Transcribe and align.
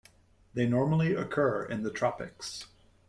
They 0.55 0.65
normally 0.65 1.13
occur 1.13 1.63
in 1.63 1.83
the 1.83 1.91
tropics. 1.91 2.65